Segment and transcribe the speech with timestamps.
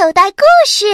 [0.00, 0.86] 口袋故事。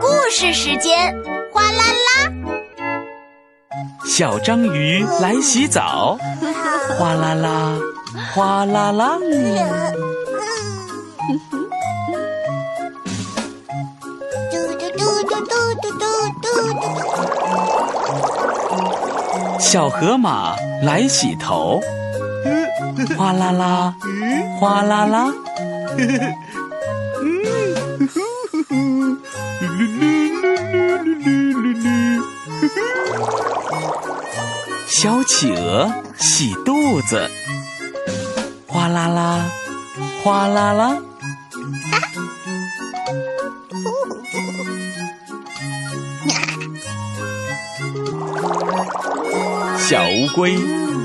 [0.00, 1.14] 故事时间，
[1.52, 2.32] 哗啦啦！
[4.04, 6.18] 小章鱼来洗澡，
[6.98, 7.78] 哗啦啦，
[8.34, 9.20] 哗啦啦。
[19.60, 21.80] 小河马来洗头，
[23.16, 23.94] 哗啦啦，
[24.58, 25.32] 哗啦啦。
[34.86, 37.30] 小企鹅洗肚子，
[38.66, 39.46] 哗啦啦，
[40.22, 40.98] 哗啦啦。
[49.78, 50.58] 小乌龟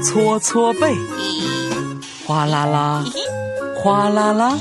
[0.03, 0.94] 搓搓背，
[2.25, 3.03] 哗啦啦，
[3.84, 4.58] 哗啦啦。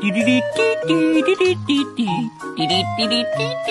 [0.00, 2.02] 滴滴滴滴滴滴滴滴滴
[2.56, 3.14] 滴滴滴滴
[3.64, 3.68] 滴。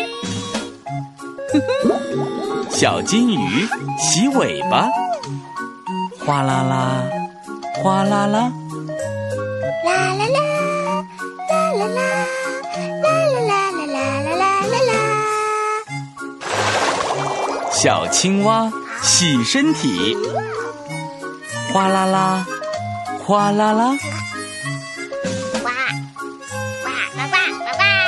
[2.70, 3.68] 小金鱼
[4.00, 4.88] 洗尾巴，
[6.26, 7.04] 哗啦啦，
[7.84, 8.52] 哗啦啦。
[9.84, 10.40] 啦啦啦，
[11.50, 12.02] 啦啦啦，
[13.04, 14.92] 啦啦啦啦啦啦啦啦啦。
[17.74, 18.72] 小青蛙
[19.02, 20.16] 洗身体，
[21.74, 22.46] 哗啦啦，
[23.26, 23.96] 哗啦啦。
[25.54, 25.70] 呱呱
[27.16, 28.00] 呱呱呱呱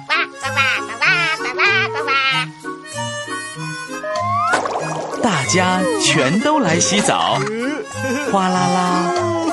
[0.00, 1.02] 呱呱呱呱
[1.36, 2.10] 呱呱呱呱。
[5.22, 7.38] 大家全都来洗澡，
[8.32, 9.02] 哗啦啦，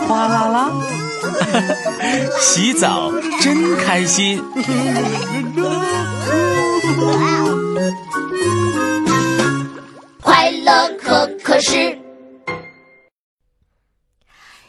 [0.08, 0.72] 哗啦啦。
[2.40, 3.12] 洗澡
[3.42, 4.42] 真开心。
[10.22, 11.98] 快乐可可是。